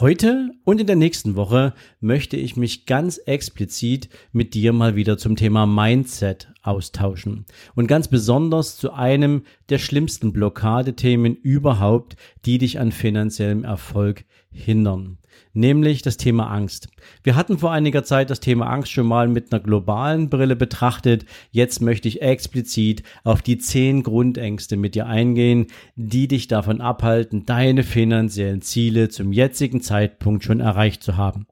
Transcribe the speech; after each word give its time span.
heute 0.00 0.50
und 0.64 0.80
in 0.80 0.86
der 0.86 0.96
nächsten 0.96 1.36
Woche 1.36 1.74
möchte 2.00 2.36
ich 2.36 2.56
mich 2.56 2.86
ganz 2.86 3.18
explizit 3.18 4.08
mit 4.32 4.54
dir 4.54 4.72
mal 4.72 4.96
wieder 4.96 5.18
zum 5.18 5.36
Thema 5.36 5.66
Mindset 5.66 6.52
austauschen. 6.62 7.46
Und 7.74 7.86
ganz 7.86 8.08
besonders 8.08 8.76
zu 8.76 8.92
einem 8.92 9.42
der 9.68 9.78
schlimmsten 9.78 10.32
Blockadethemen 10.32 11.36
überhaupt, 11.36 12.16
die 12.44 12.58
dich 12.58 12.78
an 12.78 12.92
finanziellem 12.92 13.64
Erfolg 13.64 14.24
hindern 14.52 15.18
nämlich 15.54 16.02
das 16.02 16.16
Thema 16.16 16.50
Angst. 16.50 16.88
Wir 17.22 17.36
hatten 17.36 17.58
vor 17.58 17.72
einiger 17.72 18.04
Zeit 18.04 18.30
das 18.30 18.40
Thema 18.40 18.66
Angst 18.66 18.92
schon 18.92 19.06
mal 19.06 19.28
mit 19.28 19.52
einer 19.52 19.62
globalen 19.62 20.30
Brille 20.30 20.56
betrachtet. 20.56 21.24
Jetzt 21.50 21.80
möchte 21.80 22.08
ich 22.08 22.22
explizit 22.22 23.02
auf 23.24 23.42
die 23.42 23.58
zehn 23.58 24.02
Grundängste 24.02 24.76
mit 24.76 24.94
dir 24.94 25.06
eingehen, 25.06 25.66
die 25.96 26.28
dich 26.28 26.48
davon 26.48 26.80
abhalten, 26.80 27.46
deine 27.46 27.82
finanziellen 27.82 28.62
Ziele 28.62 29.08
zum 29.08 29.32
jetzigen 29.32 29.80
Zeitpunkt 29.80 30.44
schon 30.44 30.60
erreicht 30.60 31.02
zu 31.02 31.16
haben. 31.16 31.46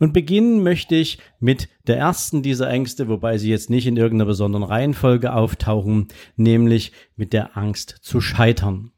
Und 0.00 0.12
beginnen 0.12 0.64
möchte 0.64 0.96
ich 0.96 1.18
mit 1.38 1.68
der 1.86 1.96
ersten 1.96 2.42
dieser 2.42 2.68
Ängste, 2.68 3.06
wobei 3.06 3.38
sie 3.38 3.50
jetzt 3.50 3.70
nicht 3.70 3.86
in 3.86 3.96
irgendeiner 3.96 4.26
besonderen 4.26 4.64
Reihenfolge 4.64 5.32
auftauchen, 5.32 6.08
nämlich 6.34 6.90
mit 7.14 7.32
der 7.32 7.56
Angst 7.56 7.98
zu 8.02 8.20
scheitern. 8.20 8.90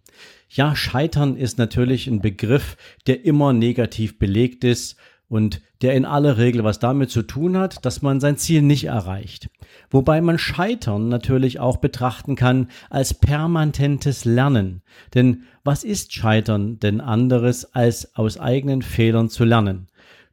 Ja, 0.48 0.74
Scheitern 0.74 1.36
ist 1.36 1.58
natürlich 1.58 2.06
ein 2.06 2.20
Begriff, 2.20 2.76
der 3.06 3.24
immer 3.24 3.52
negativ 3.52 4.18
belegt 4.18 4.64
ist 4.64 4.96
und 5.28 5.60
der 5.82 5.94
in 5.94 6.06
aller 6.06 6.38
Regel 6.38 6.64
was 6.64 6.78
damit 6.78 7.10
zu 7.10 7.22
tun 7.22 7.56
hat, 7.56 7.84
dass 7.84 8.00
man 8.00 8.18
sein 8.18 8.38
Ziel 8.38 8.62
nicht 8.62 8.84
erreicht. 8.84 9.50
Wobei 9.90 10.20
man 10.22 10.38
Scheitern 10.38 11.08
natürlich 11.08 11.60
auch 11.60 11.76
betrachten 11.76 12.34
kann 12.34 12.68
als 12.88 13.14
permanentes 13.14 14.24
Lernen. 14.24 14.82
Denn 15.14 15.42
was 15.64 15.84
ist 15.84 16.14
Scheitern 16.14 16.78
denn 16.80 17.00
anderes 17.00 17.74
als 17.74 18.16
aus 18.16 18.40
eigenen 18.40 18.80
Fehlern 18.80 19.28
zu 19.28 19.44
lernen? 19.44 19.88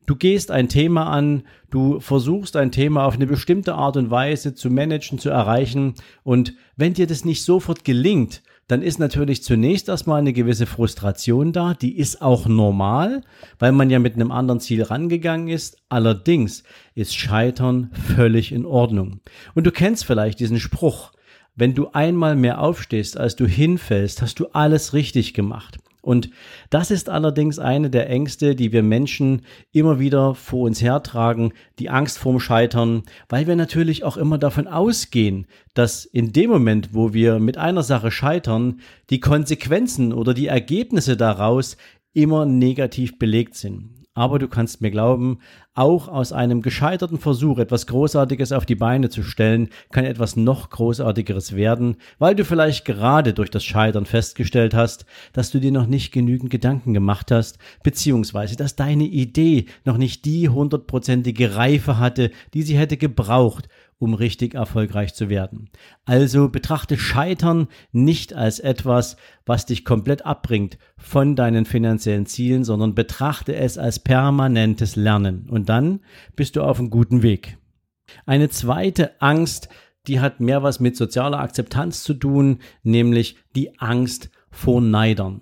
Du 0.05 0.15
gehst 0.15 0.51
ein 0.51 0.69
Thema 0.69 1.09
an, 1.09 1.43
du 1.71 1.99
versuchst 1.99 2.55
ein 2.55 2.71
Thema 2.71 3.05
auf 3.05 3.15
eine 3.15 3.27
bestimmte 3.27 3.73
Art 3.73 3.97
und 3.97 4.11
Weise 4.11 4.53
zu 4.53 4.69
managen, 4.69 5.19
zu 5.19 5.29
erreichen 5.29 5.95
und 6.23 6.53
wenn 6.77 6.93
dir 6.93 7.07
das 7.07 7.25
nicht 7.25 7.43
sofort 7.43 7.83
gelingt, 7.83 8.43
dann 8.67 8.81
ist 8.81 8.97
natürlich 8.97 9.43
zunächst 9.43 9.89
erstmal 9.89 10.19
eine 10.19 10.33
gewisse 10.33 10.65
Frustration 10.65 11.53
da. 11.53 11.75
Die 11.75 11.97
ist 11.97 12.21
auch 12.21 12.47
normal, 12.47 13.21
weil 13.59 13.71
man 13.71 13.91
ja 13.91 13.99
mit 13.99 14.15
einem 14.15 14.31
anderen 14.31 14.59
Ziel 14.59 14.81
rangegangen 14.81 15.49
ist. 15.49 15.77
Allerdings 15.87 16.63
ist 16.95 17.15
Scheitern 17.15 17.91
völlig 18.15 18.51
in 18.51 18.65
Ordnung. 18.65 19.21
Und 19.53 19.65
du 19.67 19.71
kennst 19.71 20.05
vielleicht 20.05 20.39
diesen 20.39 20.59
Spruch. 20.59 21.11
Wenn 21.55 21.73
du 21.73 21.89
einmal 21.93 22.35
mehr 22.35 22.59
aufstehst, 22.59 23.17
als 23.17 23.35
du 23.35 23.45
hinfällst, 23.45 24.21
hast 24.21 24.39
du 24.39 24.47
alles 24.47 24.93
richtig 24.93 25.33
gemacht. 25.33 25.77
Und 26.05 26.29
das 26.69 26.91
ist 26.91 27.09
allerdings 27.09 27.57
eine 27.57 27.89
der 27.89 28.07
Ängste, 28.11 28.55
die 28.55 28.71
wir 28.71 28.83
Menschen 28.83 29.41
immer 29.71 29.99
wieder 29.99 30.35
vor 30.35 30.67
uns 30.67 30.79
hertragen, 30.79 31.51
die 31.79 31.89
Angst 31.89 32.19
vorm 32.19 32.39
Scheitern, 32.39 33.01
weil 33.27 33.47
wir 33.47 33.55
natürlich 33.55 34.03
auch 34.03 34.15
immer 34.15 34.37
davon 34.37 34.67
ausgehen, 34.67 35.47
dass 35.73 36.05
in 36.05 36.31
dem 36.31 36.51
Moment, 36.51 36.89
wo 36.93 37.13
wir 37.13 37.39
mit 37.39 37.57
einer 37.57 37.81
Sache 37.81 38.11
scheitern, 38.11 38.81
die 39.09 39.19
Konsequenzen 39.19 40.13
oder 40.13 40.35
die 40.35 40.45
Ergebnisse 40.45 41.17
daraus 41.17 41.75
immer 42.13 42.45
negativ 42.45 43.17
belegt 43.17 43.55
sind. 43.55 43.94
Aber 44.17 44.39
du 44.39 44.47
kannst 44.47 44.81
mir 44.81 44.91
glauben, 44.91 45.39
auch 45.73 46.07
aus 46.07 46.31
einem 46.31 46.61
gescheiterten 46.61 47.19
Versuch, 47.19 47.59
etwas 47.59 47.85
Großartiges 47.85 48.53
auf 48.53 48.65
die 48.65 48.75
Beine 48.75 49.09
zu 49.09 49.23
stellen, 49.23 49.67
kann 49.91 50.05
etwas 50.05 50.37
noch 50.37 50.69
Großartigeres 50.69 51.53
werden, 51.53 51.97
weil 52.17 52.33
du 52.33 52.45
vielleicht 52.45 52.85
gerade 52.85 53.33
durch 53.33 53.51
das 53.51 53.65
Scheitern 53.65 54.05
festgestellt 54.05 54.73
hast, 54.73 55.05
dass 55.33 55.51
du 55.51 55.59
dir 55.59 55.73
noch 55.73 55.85
nicht 55.85 56.13
genügend 56.13 56.49
Gedanken 56.49 56.93
gemacht 56.93 57.29
hast, 57.29 57.59
beziehungsweise 57.83 58.55
dass 58.55 58.77
deine 58.77 59.03
Idee 59.03 59.65
noch 59.83 59.97
nicht 59.97 60.23
die 60.23 60.47
hundertprozentige 60.47 61.57
Reife 61.57 61.99
hatte, 61.99 62.31
die 62.53 62.63
sie 62.63 62.77
hätte 62.77 62.95
gebraucht, 62.95 63.67
um 63.97 64.13
richtig 64.13 64.53
erfolgreich 64.53 65.13
zu 65.13 65.29
werden. 65.29 65.69
Also 66.05 66.49
betrachte 66.49 66.97
Scheitern 66.97 67.67
nicht 67.91 68.33
als 68.33 68.59
etwas, 68.59 69.15
was 69.45 69.65
dich 69.65 69.85
komplett 69.85 70.25
abbringt 70.25 70.77
von 70.97 71.35
deinen 71.35 71.65
finanziellen 71.65 72.25
Zielen, 72.25 72.63
sondern 72.63 72.95
betrachte 72.95 73.55
es 73.55 73.77
als 73.77 73.99
permanentes 73.99 74.95
Lernen. 74.95 75.47
Und 75.49 75.69
dann 75.69 76.01
bist 76.35 76.55
du 76.55 76.63
auf 76.63 76.79
einem 76.79 76.89
guten 76.89 77.23
Weg. 77.23 77.57
Eine 78.25 78.49
zweite 78.49 79.19
Angst, 79.21 79.69
die 80.07 80.19
hat 80.19 80.39
mehr 80.39 80.61
was 80.61 80.79
mit 80.79 80.95
sozialer 80.95 81.39
Akzeptanz 81.39 82.03
zu 82.03 82.13
tun, 82.13 82.59
nämlich 82.83 83.37
die 83.55 83.79
Angst 83.79 84.29
vor 84.51 84.81
Neidern. 84.81 85.41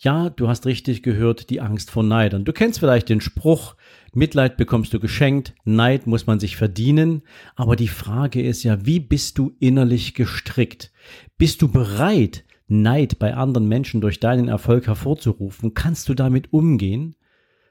Ja, 0.00 0.30
du 0.30 0.46
hast 0.46 0.64
richtig 0.64 1.02
gehört, 1.02 1.50
die 1.50 1.60
Angst 1.60 1.90
vor 1.90 2.04
Neidern. 2.04 2.44
Du 2.44 2.52
kennst 2.52 2.78
vielleicht 2.78 3.08
den 3.08 3.20
Spruch, 3.20 3.74
Mitleid 4.14 4.56
bekommst 4.56 4.94
du 4.94 5.00
geschenkt, 5.00 5.54
Neid 5.64 6.06
muss 6.06 6.24
man 6.24 6.38
sich 6.38 6.56
verdienen, 6.56 7.22
aber 7.56 7.74
die 7.74 7.88
Frage 7.88 8.40
ist 8.40 8.62
ja, 8.62 8.86
wie 8.86 9.00
bist 9.00 9.38
du 9.38 9.56
innerlich 9.58 10.14
gestrickt? 10.14 10.92
Bist 11.36 11.62
du 11.62 11.68
bereit, 11.68 12.44
Neid 12.68 13.18
bei 13.18 13.34
anderen 13.34 13.66
Menschen 13.66 14.00
durch 14.00 14.20
deinen 14.20 14.46
Erfolg 14.46 14.86
hervorzurufen? 14.86 15.74
Kannst 15.74 16.08
du 16.08 16.14
damit 16.14 16.52
umgehen? 16.52 17.16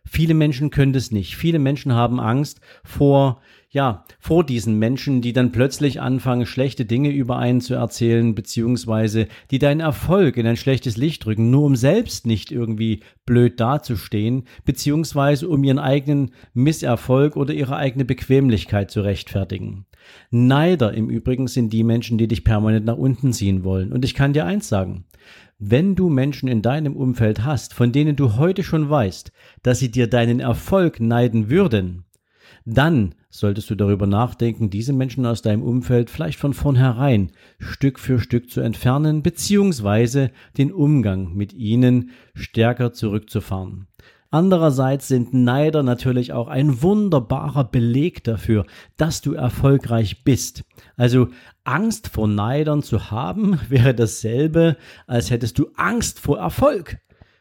Viele 0.09 0.33
Menschen 0.33 0.69
können 0.69 0.93
das 0.93 1.11
nicht. 1.11 1.35
Viele 1.35 1.59
Menschen 1.59 1.93
haben 1.93 2.19
Angst 2.19 2.61
vor, 2.83 3.41
ja, 3.69 4.05
vor 4.19 4.45
diesen 4.45 4.79
Menschen, 4.79 5.21
die 5.21 5.33
dann 5.33 5.51
plötzlich 5.51 5.99
anfangen, 5.99 6.45
schlechte 6.45 6.85
Dinge 6.85 7.09
über 7.09 7.37
einen 7.37 7.59
zu 7.59 7.73
erzählen, 7.73 8.33
beziehungsweise 8.33 9.27
die 9.51 9.59
deinen 9.59 9.81
Erfolg 9.81 10.37
in 10.37 10.47
ein 10.47 10.55
schlechtes 10.55 10.95
Licht 10.95 11.25
drücken, 11.25 11.51
nur 11.51 11.63
um 11.63 11.75
selbst 11.75 12.25
nicht 12.25 12.51
irgendwie 12.51 13.01
blöd 13.25 13.59
dazustehen, 13.59 14.45
beziehungsweise 14.63 15.49
um 15.49 15.63
ihren 15.63 15.79
eigenen 15.79 16.31
Misserfolg 16.53 17.35
oder 17.35 17.53
ihre 17.53 17.75
eigene 17.75 18.05
Bequemlichkeit 18.05 18.89
zu 18.89 19.01
rechtfertigen. 19.01 19.85
Neider 20.31 20.93
im 20.93 21.09
Übrigen 21.09 21.47
sind 21.47 21.73
die 21.73 21.83
Menschen, 21.83 22.17
die 22.17 22.29
dich 22.29 22.45
permanent 22.45 22.85
nach 22.85 22.97
unten 22.97 23.33
ziehen 23.33 23.65
wollen. 23.65 23.91
Und 23.91 24.05
ich 24.05 24.13
kann 24.13 24.33
dir 24.33 24.45
eins 24.45 24.69
sagen. 24.69 25.05
Wenn 25.59 25.95
du 25.95 26.09
Menschen 26.09 26.47
in 26.47 26.61
deinem 26.61 26.95
Umfeld 26.95 27.43
hast, 27.43 27.73
von 27.73 27.91
denen 27.91 28.15
du 28.15 28.37
heute 28.37 28.61
schon 28.61 28.91
weißt, 28.91 29.31
dass 29.63 29.79
sie 29.79 29.89
dir 29.89 30.07
deinen 30.07 30.39
Erfolg 30.39 30.99
neiden 30.99 31.49
würden, 31.49 32.05
dann 32.63 33.15
solltest 33.31 33.69
du 33.71 33.75
darüber 33.75 34.05
nachdenken, 34.05 34.69
diese 34.69 34.93
Menschen 34.93 35.25
aus 35.25 35.41
deinem 35.41 35.63
Umfeld 35.63 36.11
vielleicht 36.11 36.37
von 36.37 36.53
vornherein 36.53 37.31
Stück 37.57 37.97
für 37.97 38.19
Stück 38.19 38.51
zu 38.51 38.61
entfernen, 38.61 39.23
beziehungsweise 39.23 40.31
den 40.57 40.71
Umgang 40.71 41.33
mit 41.33 41.53
ihnen 41.53 42.11
stärker 42.35 42.93
zurückzufahren. 42.93 43.87
Andererseits 44.29 45.07
sind 45.07 45.33
Neider 45.33 45.83
natürlich 45.83 46.33
auch 46.33 46.47
ein 46.47 46.81
wunderbarer 46.81 47.63
Beleg 47.63 48.23
dafür, 48.23 48.65
dass 48.97 49.21
du 49.21 49.33
erfolgreich 49.33 50.23
bist. 50.23 50.63
Also 50.97 51.29
Angst 51.63 52.09
vor 52.09 52.27
Neidern 52.27 52.83
zu 52.83 53.09
haben, 53.11 53.59
wäre 53.69 53.93
dasselbe, 53.93 54.77
als 55.05 55.31
hättest 55.31 55.57
du 55.59 55.69
Angst 55.75 56.19
vor 56.19 56.39
Erfolg. 56.39 56.97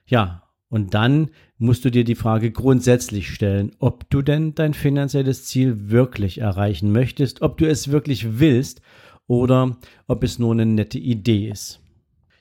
Ja, 0.06 0.42
und 0.68 0.94
dann 0.94 1.30
musst 1.58 1.84
du 1.84 1.90
dir 1.90 2.04
die 2.04 2.14
Frage 2.14 2.50
grundsätzlich 2.50 3.30
stellen, 3.30 3.72
ob 3.78 4.10
du 4.10 4.22
denn 4.22 4.54
dein 4.54 4.74
finanzielles 4.74 5.44
Ziel 5.46 5.90
wirklich 5.90 6.38
erreichen 6.38 6.92
möchtest, 6.92 7.42
ob 7.42 7.56
du 7.56 7.68
es 7.68 7.90
wirklich 7.90 8.38
willst 8.38 8.82
oder 9.26 9.76
ob 10.06 10.22
es 10.22 10.38
nur 10.38 10.52
eine 10.52 10.66
nette 10.66 10.98
Idee 10.98 11.48
ist. 11.48 11.80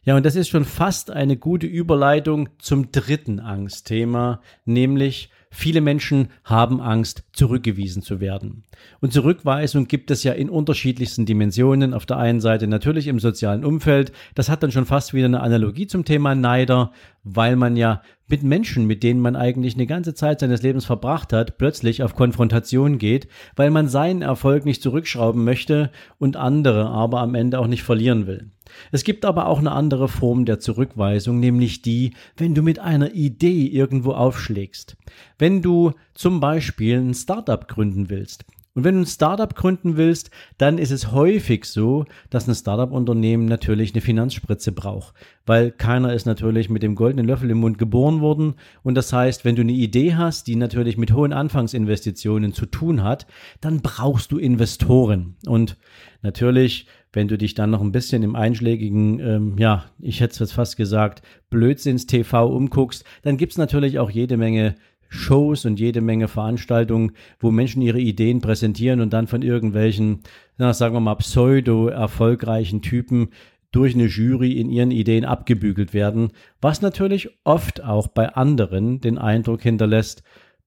Ja, 0.06 0.16
und 0.16 0.24
das 0.24 0.36
ist 0.36 0.50
schon 0.50 0.66
fast 0.66 1.10
eine 1.10 1.36
gute 1.36 1.66
Überleitung 1.66 2.50
zum 2.60 2.92
dritten 2.92 3.40
Angstthema, 3.40 4.40
nämlich 4.64 5.32
viele 5.50 5.82
Menschen 5.82 6.28
haben 6.44 6.80
Angst, 6.80 7.24
zurückgewiesen 7.34 8.04
zu 8.04 8.20
werden. 8.20 8.66
Und 9.02 9.14
Zurückweisung 9.14 9.88
gibt 9.88 10.12
es 10.12 10.24
ja 10.24 10.34
in 10.34 10.50
unterschiedlichsten 10.50 11.26
Dimensionen. 11.26 11.96
Auf 11.96 12.06
der 12.06 12.18
einen 12.18 12.40
Seite 12.40 12.68
natürlich 12.68 13.08
im 13.08 13.20
sozialen 13.20 13.66
Umfeld. 13.66 14.12
Das 14.36 14.48
hat 14.48 14.62
dann 14.62 14.72
schon 14.72 14.86
fast 14.86 15.16
wieder 15.16 15.26
eine 15.26 15.42
Analogie 15.42 15.88
zum 15.88 16.06
Thema 16.06 16.36
Neider, 16.36 16.92
weil 17.24 17.56
man 17.56 17.76
ja 17.76 18.04
mit 18.28 18.44
Menschen, 18.44 18.86
mit 18.86 19.02
denen 19.02 19.22
man 19.22 19.36
eigentlich 19.36 19.76
eine 19.76 19.88
ganze 19.88 20.14
Zeit 20.14 20.40
seines 20.40 20.62
Lebens 20.62 20.86
verbracht 20.86 21.34
hat, 21.34 21.58
plötzlich 21.58 22.04
auf 22.04 22.16
Konfrontation 22.16 22.98
geht, 22.98 23.28
weil 23.56 23.72
man 23.72 23.88
seinen 23.88 24.22
Erfolg 24.22 24.66
nicht 24.66 24.84
zurückschrauben 24.84 25.44
möchte 25.44 25.92
und 26.20 26.36
andere 26.36 26.90
aber 26.90 27.22
am 27.22 27.34
Ende 27.34 27.60
auch 27.60 27.68
nicht 27.68 27.84
verlieren 27.84 28.28
will. 28.28 28.52
Es 28.92 29.04
gibt 29.04 29.26
aber 29.26 29.48
auch 29.48 29.60
eine 29.60 29.72
andere 29.72 30.08
Form 30.08 30.46
der 30.46 30.60
Zurückweisung, 30.60 31.40
nämlich 31.40 31.82
die, 31.82 32.14
wenn 32.38 32.56
du 32.56 32.62
mit 32.62 32.80
einer 32.80 33.14
Idee 33.14 33.66
irgendwo 33.68 34.12
aufschlägst. 34.12 34.98
Wenn 35.38 35.62
du 35.62 35.94
zum 36.14 36.40
Beispiel 36.40 36.98
ein 36.98 37.14
Startup 37.14 37.68
gründen 37.68 38.10
willst, 38.10 38.46
und 38.76 38.84
wenn 38.84 38.96
du 38.96 39.02
ein 39.02 39.06
Startup 39.06 39.56
gründen 39.56 39.96
willst, 39.96 40.32
dann 40.58 40.78
ist 40.78 40.92
es 40.92 41.14
häufig 41.14 41.64
so, 41.64 42.06
dass 42.30 42.48
ein 42.48 42.56
Startup-Unternehmen 42.56 43.46
natürlich 43.46 43.94
eine 43.94 44.02
Finanzspritze 44.02 44.74
braucht, 44.74 45.16
weil 45.46 45.72
keiner 45.72 46.14
ist 46.14 46.26
natürlich 46.26 46.70
mit 46.70 46.84
dem 46.84 46.96
goldenen 46.96 47.26
Löffel 47.26 47.50
im 47.50 47.60
Mund 47.60 47.78
geboren 47.78 48.20
worden. 48.20 48.56
Und 48.84 48.96
das 48.96 49.14
heißt, 49.14 49.46
wenn 49.46 49.56
du 49.56 49.62
eine 49.62 49.72
Idee 49.72 50.16
hast, 50.16 50.48
die 50.48 50.58
natürlich 50.58 50.98
mit 50.98 51.14
hohen 51.14 51.32
Anfangsinvestitionen 51.32 52.52
zu 52.52 52.66
tun 52.66 53.02
hat, 53.02 53.28
dann 53.62 53.82
brauchst 53.82 54.34
du 54.34 54.38
Investoren. 54.38 55.38
Und 55.48 55.78
natürlich, 56.22 56.88
wenn 57.16 57.28
du 57.28 57.38
dich 57.38 57.54
dann 57.56 57.72
noch 57.72 57.82
ein 57.82 57.92
bisschen 57.92 58.24
im 58.24 58.36
einschlägigen, 58.36 59.20
ähm, 59.20 59.56
ja, 59.58 59.86
ich 60.00 60.20
hätte 60.20 60.34
es 60.34 60.40
jetzt 60.40 60.54
fast 60.54 60.78
gesagt, 60.78 61.22
Blödsinns-TV 61.50 62.48
umguckst, 62.48 63.06
dann 63.24 63.38
gibt's 63.38 63.58
natürlich 63.58 64.00
auch 64.00 64.10
jede 64.10 64.38
Menge 64.38 64.76
Shows 65.08 65.66
und 65.66 65.80
jede 65.80 66.02
Menge 66.02 66.28
Veranstaltungen, 66.28 67.14
wo 67.40 67.52
Menschen 67.52 67.82
ihre 67.82 68.00
Ideen 68.00 68.42
präsentieren 68.42 69.00
und 69.02 69.14
dann 69.14 69.28
von 69.28 69.42
irgendwelchen, 69.42 70.22
na, 70.58 70.74
sagen 70.74 70.96
wir 70.96 71.00
mal, 71.00 71.16
pseudo-erfolgreichen 71.16 72.82
Typen 72.82 73.30
durch 73.72 73.94
eine 73.94 74.06
Jury 74.06 74.54
in 74.54 74.70
ihren 74.70 74.92
Ideen 74.92 75.26
abgebügelt 75.26 75.94
werden, 75.94 76.32
was 76.62 76.82
natürlich 76.82 77.30
oft 77.44 77.84
auch 77.84 78.08
bei 78.08 78.30
anderen 78.30 79.02
den 79.02 79.18
Eindruck 79.18 79.62
hinterlässt, 79.62 80.24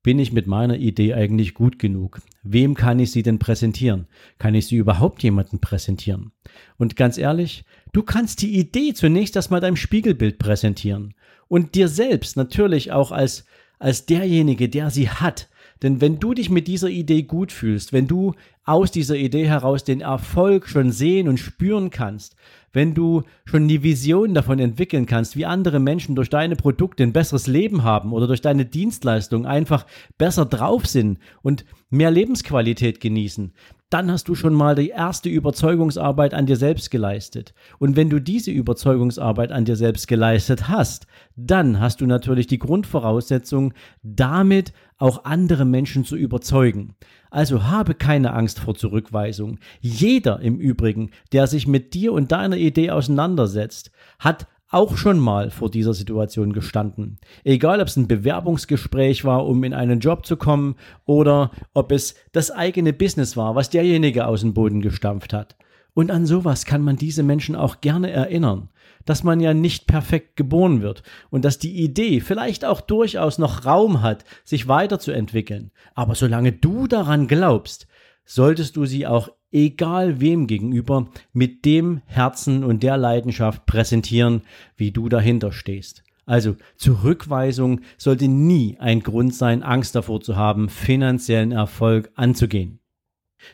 bin 0.08 0.18
ich 0.18 0.32
mit 0.32 0.46
meiner 0.46 0.78
Idee 0.78 1.12
eigentlich 1.12 1.52
gut 1.52 1.78
genug? 1.78 2.22
Wem 2.42 2.74
kann 2.74 2.98
ich 2.98 3.12
sie 3.12 3.22
denn 3.22 3.38
präsentieren? 3.38 4.06
Kann 4.38 4.54
ich 4.54 4.66
sie 4.66 4.76
überhaupt 4.76 5.22
jemandem 5.22 5.58
präsentieren? 5.58 6.32
Und 6.78 6.96
ganz 6.96 7.18
ehrlich, 7.18 7.66
du 7.92 8.02
kannst 8.02 8.40
die 8.40 8.58
Idee 8.58 8.94
zunächst 8.94 9.36
erstmal 9.36 9.60
deinem 9.60 9.76
Spiegelbild 9.76 10.38
präsentieren 10.38 11.12
und 11.46 11.74
dir 11.74 11.88
selbst 11.88 12.38
natürlich 12.38 12.90
auch 12.90 13.12
als 13.12 13.44
als 13.78 14.06
derjenige, 14.06 14.70
der 14.70 14.88
sie 14.88 15.10
hat. 15.10 15.50
Denn 15.82 16.00
wenn 16.00 16.18
du 16.18 16.34
dich 16.34 16.50
mit 16.50 16.66
dieser 16.66 16.88
Idee 16.88 17.22
gut 17.22 17.52
fühlst, 17.52 17.92
wenn 17.92 18.06
du 18.06 18.34
aus 18.64 18.90
dieser 18.90 19.16
Idee 19.16 19.46
heraus 19.46 19.84
den 19.84 20.00
Erfolg 20.00 20.68
schon 20.68 20.90
sehen 20.90 21.28
und 21.28 21.38
spüren 21.38 21.90
kannst, 21.90 22.36
wenn 22.72 22.94
du 22.94 23.22
schon 23.44 23.66
die 23.66 23.82
Vision 23.82 24.34
davon 24.34 24.58
entwickeln 24.58 25.06
kannst, 25.06 25.36
wie 25.36 25.46
andere 25.46 25.78
Menschen 25.78 26.14
durch 26.14 26.28
deine 26.28 26.56
Produkte 26.56 27.02
ein 27.02 27.12
besseres 27.12 27.46
Leben 27.46 27.82
haben 27.82 28.12
oder 28.12 28.26
durch 28.26 28.40
deine 28.40 28.66
Dienstleistung 28.66 29.46
einfach 29.46 29.86
besser 30.18 30.44
drauf 30.44 30.86
sind 30.86 31.18
und 31.42 31.64
mehr 31.90 32.10
Lebensqualität 32.10 33.00
genießen, 33.00 33.52
dann 33.90 34.10
hast 34.10 34.28
du 34.28 34.34
schon 34.34 34.52
mal 34.52 34.74
die 34.74 34.90
erste 34.90 35.28
Überzeugungsarbeit 35.28 36.34
an 36.34 36.46
dir 36.46 36.56
selbst 36.56 36.90
geleistet. 36.90 37.54
Und 37.78 37.96
wenn 37.96 38.10
du 38.10 38.20
diese 38.20 38.50
Überzeugungsarbeit 38.50 39.50
an 39.50 39.64
dir 39.64 39.76
selbst 39.76 40.08
geleistet 40.08 40.68
hast, 40.68 41.06
dann 41.36 41.80
hast 41.80 42.00
du 42.00 42.06
natürlich 42.06 42.46
die 42.46 42.58
Grundvoraussetzung, 42.58 43.72
damit 44.02 44.72
auch 44.98 45.24
andere 45.24 45.64
Menschen 45.64 46.04
zu 46.04 46.16
überzeugen. 46.16 46.94
Also 47.30 47.64
habe 47.64 47.94
keine 47.94 48.34
Angst 48.34 48.60
vor 48.60 48.74
Zurückweisung. 48.74 49.58
Jeder 49.80 50.40
im 50.40 50.58
Übrigen, 50.58 51.10
der 51.32 51.46
sich 51.46 51.66
mit 51.66 51.94
dir 51.94 52.12
und 52.12 52.32
deiner 52.32 52.56
Idee 52.56 52.90
auseinandersetzt, 52.90 53.90
hat 54.18 54.46
auch 54.70 54.96
schon 54.96 55.18
mal 55.18 55.50
vor 55.50 55.70
dieser 55.70 55.94
Situation 55.94 56.52
gestanden. 56.52 57.18
Egal, 57.44 57.80
ob 57.80 57.88
es 57.88 57.96
ein 57.96 58.08
Bewerbungsgespräch 58.08 59.24
war, 59.24 59.46
um 59.46 59.64
in 59.64 59.72
einen 59.72 60.00
Job 60.00 60.26
zu 60.26 60.36
kommen, 60.36 60.76
oder 61.06 61.50
ob 61.74 61.90
es 61.90 62.14
das 62.32 62.50
eigene 62.50 62.92
Business 62.92 63.36
war, 63.36 63.54
was 63.54 63.70
derjenige 63.70 64.26
aus 64.26 64.40
dem 64.42 64.54
Boden 64.54 64.82
gestampft 64.82 65.32
hat. 65.32 65.56
Und 65.94 66.10
an 66.10 66.26
sowas 66.26 66.64
kann 66.64 66.82
man 66.82 66.96
diese 66.96 67.22
Menschen 67.22 67.56
auch 67.56 67.80
gerne 67.80 68.10
erinnern, 68.10 68.68
dass 69.04 69.24
man 69.24 69.40
ja 69.40 69.54
nicht 69.54 69.86
perfekt 69.86 70.36
geboren 70.36 70.82
wird 70.82 71.02
und 71.30 71.44
dass 71.44 71.58
die 71.58 71.82
Idee 71.82 72.20
vielleicht 72.20 72.64
auch 72.64 72.80
durchaus 72.80 73.38
noch 73.38 73.64
Raum 73.64 74.02
hat, 74.02 74.24
sich 74.44 74.68
weiterzuentwickeln. 74.68 75.70
Aber 75.94 76.14
solange 76.14 76.52
du 76.52 76.86
daran 76.86 77.26
glaubst, 77.26 77.88
solltest 78.24 78.76
du 78.76 78.84
sie 78.84 79.06
auch 79.06 79.30
egal 79.52 80.20
wem 80.20 80.46
gegenüber, 80.46 81.08
mit 81.32 81.64
dem 81.64 82.02
Herzen 82.06 82.64
und 82.64 82.82
der 82.82 82.96
Leidenschaft 82.96 83.66
präsentieren, 83.66 84.42
wie 84.76 84.90
du 84.90 85.08
dahinter 85.08 85.52
stehst. 85.52 86.02
Also 86.26 86.56
Zurückweisung 86.76 87.80
sollte 87.96 88.28
nie 88.28 88.76
ein 88.78 89.00
Grund 89.00 89.34
sein, 89.34 89.62
Angst 89.62 89.94
davor 89.94 90.20
zu 90.20 90.36
haben, 90.36 90.68
finanziellen 90.68 91.52
Erfolg 91.52 92.10
anzugehen. 92.16 92.80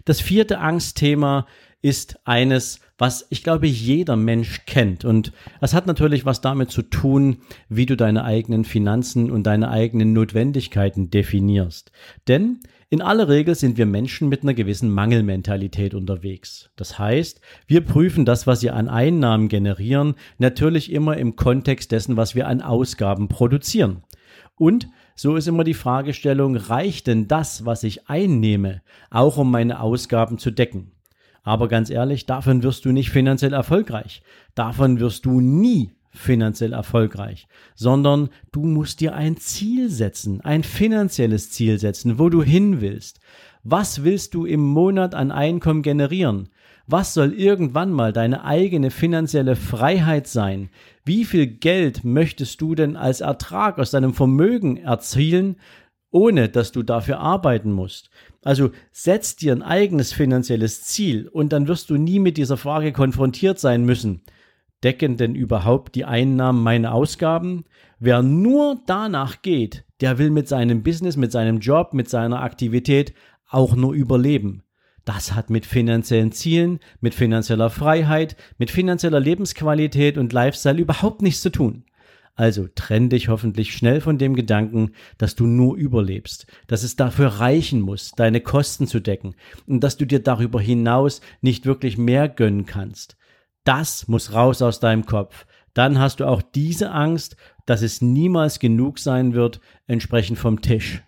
Das 0.04 0.20
vierte 0.20 0.58
Angstthema 0.58 1.46
ist 1.82 2.18
eines, 2.24 2.80
was 2.98 3.26
ich 3.28 3.44
glaube 3.44 3.66
jeder 3.66 4.16
Mensch 4.16 4.62
kennt. 4.66 5.04
Und 5.04 5.32
es 5.60 5.74
hat 5.74 5.86
natürlich 5.86 6.24
was 6.24 6.40
damit 6.40 6.70
zu 6.70 6.82
tun, 6.82 7.42
wie 7.68 7.86
du 7.86 7.96
deine 7.96 8.24
eigenen 8.24 8.64
Finanzen 8.64 9.30
und 9.30 9.44
deine 9.44 9.70
eigenen 9.70 10.12
Notwendigkeiten 10.12 11.10
definierst. 11.10 11.92
Denn 12.26 12.60
in 12.94 13.02
aller 13.02 13.28
Regel 13.28 13.56
sind 13.56 13.76
wir 13.76 13.86
Menschen 13.86 14.28
mit 14.28 14.44
einer 14.44 14.54
gewissen 14.54 14.88
Mangelmentalität 14.88 15.94
unterwegs. 15.94 16.70
Das 16.76 16.96
heißt, 16.96 17.40
wir 17.66 17.80
prüfen 17.80 18.24
das, 18.24 18.46
was 18.46 18.62
wir 18.62 18.76
an 18.76 18.88
Einnahmen 18.88 19.48
generieren, 19.48 20.14
natürlich 20.38 20.92
immer 20.92 21.16
im 21.16 21.34
Kontext 21.34 21.90
dessen, 21.90 22.16
was 22.16 22.36
wir 22.36 22.46
an 22.46 22.62
Ausgaben 22.62 23.26
produzieren. 23.26 24.04
Und 24.54 24.86
so 25.16 25.34
ist 25.34 25.48
immer 25.48 25.64
die 25.64 25.74
Fragestellung, 25.74 26.54
reicht 26.54 27.08
denn 27.08 27.26
das, 27.26 27.66
was 27.66 27.82
ich 27.82 28.08
einnehme, 28.08 28.80
auch 29.10 29.38
um 29.38 29.50
meine 29.50 29.80
Ausgaben 29.80 30.38
zu 30.38 30.52
decken? 30.52 30.92
Aber 31.42 31.66
ganz 31.66 31.90
ehrlich, 31.90 32.26
davon 32.26 32.62
wirst 32.62 32.84
du 32.84 32.92
nicht 32.92 33.10
finanziell 33.10 33.54
erfolgreich. 33.54 34.22
Davon 34.54 35.00
wirst 35.00 35.26
du 35.26 35.40
nie 35.40 35.90
finanziell 36.14 36.72
erfolgreich, 36.72 37.46
sondern 37.74 38.30
du 38.52 38.64
musst 38.64 39.00
dir 39.00 39.14
ein 39.14 39.36
Ziel 39.36 39.90
setzen, 39.90 40.40
ein 40.40 40.62
finanzielles 40.62 41.50
Ziel 41.50 41.78
setzen, 41.78 42.18
wo 42.18 42.30
du 42.30 42.42
hin 42.42 42.80
willst. 42.80 43.20
Was 43.64 44.04
willst 44.04 44.34
du 44.34 44.46
im 44.46 44.60
Monat 44.60 45.14
an 45.14 45.30
Einkommen 45.30 45.82
generieren? 45.82 46.48
Was 46.86 47.14
soll 47.14 47.32
irgendwann 47.32 47.90
mal 47.92 48.12
deine 48.12 48.44
eigene 48.44 48.90
finanzielle 48.90 49.56
Freiheit 49.56 50.26
sein? 50.26 50.68
Wie 51.04 51.24
viel 51.24 51.46
Geld 51.46 52.04
möchtest 52.04 52.60
du 52.60 52.74
denn 52.74 52.96
als 52.96 53.22
Ertrag 53.22 53.78
aus 53.78 53.90
deinem 53.90 54.12
Vermögen 54.12 54.76
erzielen, 54.76 55.56
ohne 56.10 56.48
dass 56.48 56.72
du 56.72 56.82
dafür 56.82 57.20
arbeiten 57.20 57.72
musst? 57.72 58.10
Also 58.42 58.70
setz 58.92 59.34
dir 59.34 59.52
ein 59.52 59.62
eigenes 59.62 60.12
finanzielles 60.12 60.82
Ziel 60.82 61.26
und 61.28 61.54
dann 61.54 61.68
wirst 61.68 61.88
du 61.88 61.96
nie 61.96 62.18
mit 62.18 62.36
dieser 62.36 62.58
Frage 62.58 62.92
konfrontiert 62.92 63.58
sein 63.58 63.84
müssen. 63.84 64.22
Decken 64.84 65.16
denn 65.16 65.34
überhaupt 65.34 65.94
die 65.94 66.04
Einnahmen 66.04 66.62
meine 66.62 66.92
Ausgaben? 66.92 67.64
Wer 67.98 68.22
nur 68.22 68.82
danach 68.86 69.40
geht, 69.40 69.84
der 70.02 70.18
will 70.18 70.30
mit 70.30 70.46
seinem 70.46 70.82
Business, 70.82 71.16
mit 71.16 71.32
seinem 71.32 71.58
Job, 71.58 71.94
mit 71.94 72.10
seiner 72.10 72.42
Aktivität 72.42 73.14
auch 73.48 73.74
nur 73.74 73.94
überleben. 73.94 74.62
Das 75.06 75.34
hat 75.34 75.48
mit 75.48 75.64
finanziellen 75.64 76.32
Zielen, 76.32 76.80
mit 77.00 77.14
finanzieller 77.14 77.70
Freiheit, 77.70 78.36
mit 78.58 78.70
finanzieller 78.70 79.20
Lebensqualität 79.20 80.18
und 80.18 80.32
Lifestyle 80.32 80.80
überhaupt 80.80 81.22
nichts 81.22 81.40
zu 81.40 81.50
tun. 81.50 81.84
Also 82.36 82.66
trenn 82.74 83.10
dich 83.10 83.28
hoffentlich 83.28 83.72
schnell 83.74 84.00
von 84.00 84.18
dem 84.18 84.34
Gedanken, 84.34 84.92
dass 85.18 85.34
du 85.34 85.46
nur 85.46 85.76
überlebst, 85.76 86.46
dass 86.66 86.82
es 86.82 86.96
dafür 86.96 87.28
reichen 87.28 87.80
muss, 87.80 88.12
deine 88.12 88.40
Kosten 88.40 88.86
zu 88.86 89.00
decken 89.00 89.34
und 89.66 89.80
dass 89.80 89.96
du 89.96 90.04
dir 90.04 90.18
darüber 90.18 90.60
hinaus 90.60 91.20
nicht 91.42 91.64
wirklich 91.64 91.96
mehr 91.96 92.28
gönnen 92.28 92.66
kannst. 92.66 93.16
Das 93.64 94.08
muss 94.08 94.32
raus 94.32 94.62
aus 94.62 94.80
deinem 94.80 95.06
Kopf. 95.06 95.46
Dann 95.72 95.98
hast 95.98 96.20
du 96.20 96.26
auch 96.26 96.42
diese 96.42 96.92
Angst, 96.92 97.36
dass 97.66 97.82
es 97.82 98.00
niemals 98.00 98.60
genug 98.60 98.98
sein 98.98 99.34
wird, 99.34 99.60
entsprechend 99.86 100.38
vom 100.38 100.60
Tisch. 100.60 101.02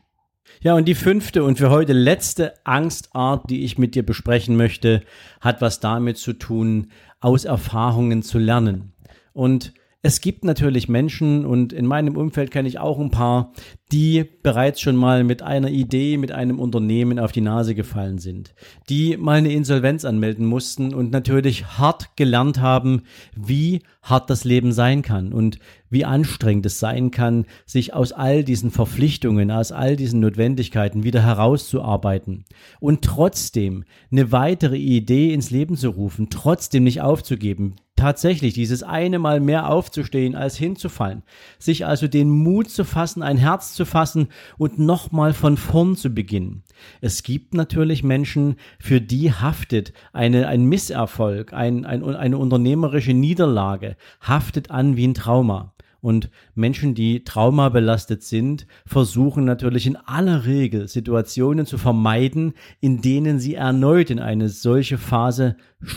Ja, 0.60 0.74
und 0.74 0.86
die 0.86 0.94
fünfte 0.94 1.44
und 1.44 1.58
für 1.58 1.70
heute 1.70 1.92
letzte 1.92 2.54
Angstart, 2.64 3.50
die 3.50 3.64
ich 3.64 3.78
mit 3.78 3.94
dir 3.94 4.04
besprechen 4.04 4.56
möchte, 4.56 5.02
hat 5.40 5.60
was 5.60 5.80
damit 5.80 6.16
zu 6.16 6.32
tun, 6.32 6.90
aus 7.20 7.44
Erfahrungen 7.44 8.22
zu 8.22 8.38
lernen. 8.38 8.94
Und 9.32 9.74
es 10.06 10.20
gibt 10.20 10.44
natürlich 10.44 10.88
Menschen 10.88 11.44
und 11.44 11.72
in 11.72 11.84
meinem 11.84 12.16
Umfeld 12.16 12.52
kenne 12.52 12.68
ich 12.68 12.78
auch 12.78 13.00
ein 13.00 13.10
paar, 13.10 13.52
die 13.90 14.24
bereits 14.44 14.80
schon 14.80 14.94
mal 14.94 15.24
mit 15.24 15.42
einer 15.42 15.68
Idee, 15.68 16.16
mit 16.16 16.30
einem 16.30 16.60
Unternehmen 16.60 17.18
auf 17.18 17.32
die 17.32 17.40
Nase 17.40 17.74
gefallen 17.74 18.18
sind, 18.18 18.54
die 18.88 19.16
mal 19.16 19.38
eine 19.38 19.52
Insolvenz 19.52 20.04
anmelden 20.04 20.46
mussten 20.46 20.94
und 20.94 21.10
natürlich 21.10 21.66
hart 21.78 22.16
gelernt 22.16 22.60
haben, 22.60 23.02
wie 23.34 23.82
hart 24.00 24.30
das 24.30 24.44
Leben 24.44 24.70
sein 24.70 25.02
kann 25.02 25.32
und 25.32 25.58
wie 25.90 26.04
anstrengend 26.04 26.66
es 26.66 26.78
sein 26.78 27.10
kann, 27.10 27.44
sich 27.64 27.92
aus 27.92 28.12
all 28.12 28.44
diesen 28.44 28.70
Verpflichtungen, 28.70 29.50
aus 29.50 29.72
all 29.72 29.96
diesen 29.96 30.20
Notwendigkeiten 30.20 31.02
wieder 31.02 31.24
herauszuarbeiten 31.24 32.44
und 32.78 33.02
trotzdem 33.02 33.82
eine 34.12 34.30
weitere 34.30 34.76
Idee 34.76 35.34
ins 35.34 35.50
Leben 35.50 35.76
zu 35.76 35.88
rufen, 35.88 36.30
trotzdem 36.30 36.84
nicht 36.84 37.00
aufzugeben, 37.00 37.74
tatsächlich 37.96 38.54
dieses 38.54 38.82
eine 38.82 39.18
Mal 39.18 39.40
mehr 39.40 39.70
aufzustehen 39.70 40.34
als 40.34 40.56
hinzufallen, 40.56 41.22
sich 41.58 41.86
also 41.86 42.06
den 42.06 42.30
Mut 42.30 42.70
zu 42.70 42.84
fassen, 42.84 43.22
ein 43.22 43.38
Herz 43.38 43.72
zu 43.74 43.84
fassen 43.84 44.28
und 44.58 44.78
nochmal 44.78 45.32
von 45.32 45.56
vorn 45.56 45.96
zu 45.96 46.10
beginnen. 46.10 46.62
Es 47.00 47.22
gibt 47.22 47.54
natürlich 47.54 48.02
Menschen, 48.02 48.56
für 48.78 49.00
die 49.00 49.32
haftet 49.32 49.92
eine, 50.12 50.46
ein 50.46 50.64
Misserfolg, 50.64 51.52
ein, 51.52 51.84
ein, 51.84 52.04
eine 52.04 52.38
unternehmerische 52.38 53.14
Niederlage, 53.14 53.96
haftet 54.20 54.70
an 54.70 54.96
wie 54.96 55.08
ein 55.08 55.14
Trauma. 55.14 55.72
Und 56.06 56.30
Menschen, 56.54 56.94
die 56.94 57.24
traumabelastet 57.24 58.22
sind, 58.22 58.68
versuchen 58.86 59.44
natürlich 59.44 59.88
in 59.88 59.96
aller 59.96 60.44
Regel 60.44 60.86
Situationen 60.86 61.66
zu 61.66 61.78
vermeiden, 61.78 62.52
in 62.80 63.00
denen 63.00 63.40
sie 63.40 63.54
erneut 63.54 64.10
in 64.10 64.20
eine 64.20 64.48
solche 64.48 64.98
Phase 64.98 65.56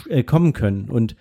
äh, 0.09 0.23
kommen 0.23 0.53
können. 0.53 0.89
Und 0.89 1.15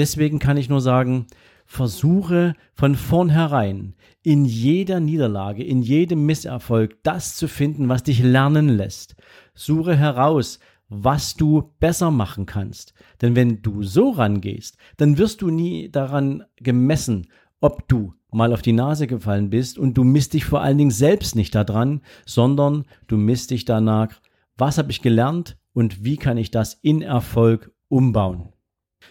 deswegen 0.00 0.38
kann 0.38 0.56
ich 0.56 0.70
nur 0.70 0.80
sagen, 0.80 1.26
versuche 1.66 2.54
von 2.74 2.94
vornherein 2.94 3.94
in 4.22 4.46
jeder 4.46 4.98
Niederlage, 4.98 5.62
in 5.62 5.82
jedem 5.82 6.24
Misserfolg 6.24 7.02
das 7.02 7.36
zu 7.36 7.46
finden, 7.46 7.88
was 7.88 8.02
dich 8.02 8.22
lernen 8.22 8.68
lässt. 8.68 9.14
Suche 9.54 9.94
heraus, 9.94 10.58
was 10.88 11.34
du 11.36 11.70
besser 11.78 12.10
machen 12.10 12.46
kannst. 12.46 12.94
Denn 13.20 13.36
wenn 13.36 13.60
du 13.60 13.82
so 13.82 14.10
rangehst, 14.10 14.78
dann 14.96 15.18
wirst 15.18 15.42
du 15.42 15.50
nie 15.50 15.90
daran 15.90 16.44
gemessen, 16.56 17.28
ob 17.60 17.86
du 17.86 18.14
mal 18.32 18.54
auf 18.54 18.62
die 18.62 18.72
Nase 18.72 19.06
gefallen 19.06 19.50
bist 19.50 19.78
und 19.78 19.94
du 19.94 20.02
misst 20.02 20.32
dich 20.32 20.46
vor 20.46 20.62
allen 20.62 20.78
Dingen 20.78 20.90
selbst 20.90 21.36
nicht 21.36 21.54
daran, 21.54 22.00
sondern 22.24 22.84
du 23.06 23.18
misst 23.18 23.50
dich 23.50 23.66
danach, 23.66 24.20
was 24.56 24.78
habe 24.78 24.90
ich 24.90 25.02
gelernt 25.02 25.58
und 25.74 26.04
wie 26.04 26.16
kann 26.16 26.38
ich 26.38 26.50
das 26.50 26.74
in 26.74 27.02
Erfolg 27.02 27.70
umbauen. 27.88 28.52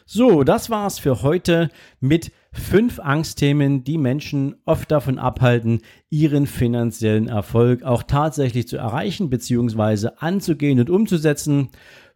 So, 0.05 0.43
das 0.43 0.69
war's 0.69 0.99
für 0.99 1.21
heute 1.21 1.69
mit 1.99 2.31
fünf 2.51 2.99
Angstthemen, 2.99 3.83
die 3.83 3.97
Menschen 3.97 4.55
oft 4.65 4.89
davon 4.89 5.19
abhalten, 5.19 5.81
ihren 6.09 6.47
finanziellen 6.47 7.27
Erfolg 7.27 7.83
auch 7.83 8.03
tatsächlich 8.03 8.67
zu 8.67 8.77
erreichen 8.77 9.29
bzw. 9.29 10.09
anzugehen 10.17 10.79
und 10.79 10.89
umzusetzen. 10.89 11.69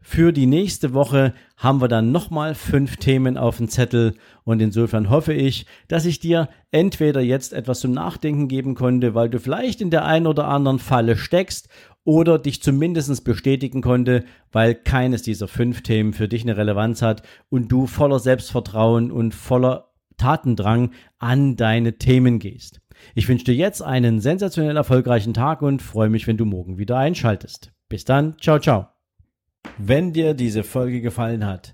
Für 0.06 0.34
die 0.34 0.48
nächste 0.48 0.94
Woche 0.94 1.34
haben 1.56 1.80
wir 1.80 1.88
dann 1.88 2.12
nochmal 2.12 2.56
fünf 2.56 2.98
Themen 2.98 3.38
auf 3.38 3.58
dem 3.58 3.70
Zettel 3.70 4.16
und 4.44 4.62
insofern 4.62 5.10
hoffe 5.10 5.34
ich, 5.34 5.66
dass 5.88 6.06
ich 6.06 6.20
dir 6.20 6.50
entweder 6.72 7.22
jetzt 7.22 7.54
etwas 7.54 7.80
zum 7.80 7.92
Nachdenken 7.92 8.50
geben 8.50 8.76
konnte, 8.76 9.16
weil 9.16 9.30
du 9.30 9.40
vielleicht 9.40 9.80
in 9.80 9.92
der 9.92 10.04
einen 10.04 10.28
oder 10.28 10.48
anderen 10.48 10.80
Falle 10.80 11.16
steckst 11.16 11.70
oder 12.06 12.38
dich 12.40 12.62
zumindest 12.62 13.24
bestätigen 13.24 13.82
konnte, 13.82 14.26
weil 14.52 14.76
keines 14.76 15.22
dieser 15.22 15.48
fünf 15.48 15.84
Themen 15.84 16.14
für 16.14 16.28
dich 16.28 16.44
eine 16.44 16.58
Relevanz 16.58 17.02
hat 17.02 17.24
und 17.50 17.72
du 17.72 17.88
voller 17.88 18.20
Selbstvertrauen 18.20 19.12
und 19.12 19.34
voller 19.34 19.94
Tatendrang 20.18 20.92
an 21.20 21.56
deine 21.56 21.98
Themen 21.98 22.40
gehst. 22.40 22.82
Ich 23.16 23.28
wünsche 23.28 23.46
dir 23.46 23.56
jetzt 23.56 23.82
einen 23.82 24.20
sensationell 24.20 24.78
erfolgreichen 24.78 25.34
Tag 25.34 25.62
und 25.62 25.82
freue 25.82 26.10
mich, 26.10 26.28
wenn 26.28 26.38
du 26.38 26.46
morgen 26.46 26.78
wieder 26.78 26.98
einschaltest. 26.98 27.72
Bis 27.90 28.06
dann, 28.06 28.38
ciao, 28.40 28.60
ciao. 28.60 28.88
Wenn 29.78 30.14
dir 30.14 30.34
diese 30.34 30.64
Folge 30.64 31.02
gefallen 31.02 31.46
hat, 31.46 31.74